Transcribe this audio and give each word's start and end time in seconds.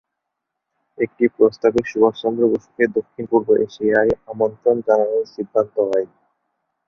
একটি 0.97 1.23
প্রস্তাবে 1.35 1.79
সুভাষচন্দ্র 1.85 2.43
বসুকে 2.51 2.83
দক্ষিণ-পূর্ব 2.97 3.47
এশিয়ায় 3.65 4.13
আমন্ত্রণ 4.31 4.75
জানানোর 4.87 5.25
সিদ্ধান্ত 5.35 5.75
হয়। 5.89 6.07